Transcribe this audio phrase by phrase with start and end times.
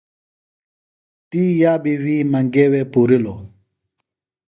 [1.29, 3.41] تی یابی وی منگے وے پُورِلوۡ۔